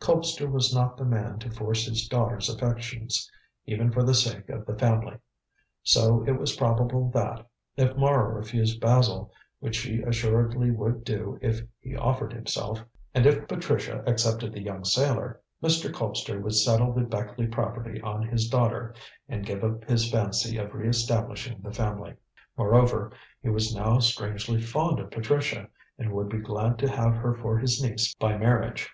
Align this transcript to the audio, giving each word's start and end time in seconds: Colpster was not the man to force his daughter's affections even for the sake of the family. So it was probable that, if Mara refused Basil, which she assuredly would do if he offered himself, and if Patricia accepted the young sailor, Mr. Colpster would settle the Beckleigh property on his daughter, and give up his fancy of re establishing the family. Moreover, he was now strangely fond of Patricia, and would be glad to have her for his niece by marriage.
Colpster 0.00 0.48
was 0.48 0.72
not 0.72 0.96
the 0.96 1.04
man 1.04 1.40
to 1.40 1.50
force 1.50 1.84
his 1.86 2.06
daughter's 2.06 2.48
affections 2.48 3.28
even 3.66 3.90
for 3.90 4.04
the 4.04 4.14
sake 4.14 4.48
of 4.48 4.64
the 4.64 4.78
family. 4.78 5.16
So 5.82 6.22
it 6.22 6.38
was 6.38 6.54
probable 6.54 7.10
that, 7.10 7.44
if 7.76 7.96
Mara 7.96 8.32
refused 8.32 8.80
Basil, 8.80 9.32
which 9.58 9.74
she 9.74 10.00
assuredly 10.00 10.70
would 10.70 11.02
do 11.02 11.40
if 11.42 11.62
he 11.80 11.96
offered 11.96 12.32
himself, 12.32 12.84
and 13.16 13.26
if 13.26 13.48
Patricia 13.48 14.04
accepted 14.06 14.52
the 14.52 14.62
young 14.62 14.84
sailor, 14.84 15.40
Mr. 15.60 15.92
Colpster 15.92 16.40
would 16.40 16.54
settle 16.54 16.92
the 16.92 17.00
Beckleigh 17.00 17.50
property 17.50 18.00
on 18.00 18.22
his 18.28 18.48
daughter, 18.48 18.94
and 19.28 19.44
give 19.44 19.64
up 19.64 19.82
his 19.86 20.08
fancy 20.08 20.56
of 20.56 20.72
re 20.72 20.86
establishing 20.86 21.60
the 21.62 21.72
family. 21.72 22.14
Moreover, 22.56 23.10
he 23.42 23.48
was 23.48 23.74
now 23.74 23.98
strangely 23.98 24.60
fond 24.60 25.00
of 25.00 25.10
Patricia, 25.10 25.68
and 25.98 26.12
would 26.12 26.28
be 26.28 26.38
glad 26.38 26.78
to 26.78 26.88
have 26.88 27.16
her 27.16 27.34
for 27.34 27.58
his 27.58 27.82
niece 27.82 28.14
by 28.14 28.38
marriage. 28.38 28.88